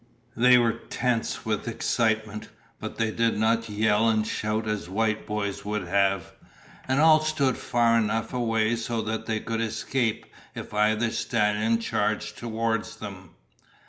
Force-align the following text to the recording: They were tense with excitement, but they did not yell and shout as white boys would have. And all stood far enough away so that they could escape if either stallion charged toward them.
They 0.35 0.57
were 0.57 0.79
tense 0.89 1.45
with 1.45 1.67
excitement, 1.67 2.47
but 2.79 2.97
they 2.97 3.11
did 3.11 3.37
not 3.37 3.69
yell 3.69 4.09
and 4.09 4.25
shout 4.25 4.67
as 4.67 4.89
white 4.89 5.27
boys 5.27 5.63
would 5.63 5.87
have. 5.87 6.31
And 6.87 6.99
all 6.99 7.19
stood 7.19 7.55
far 7.55 7.99
enough 7.99 8.33
away 8.33 8.75
so 8.77 9.03
that 9.03 9.27
they 9.27 9.39
could 9.39 9.61
escape 9.61 10.25
if 10.55 10.73
either 10.73 11.11
stallion 11.11 11.77
charged 11.77 12.39
toward 12.39 12.85
them. 12.85 13.35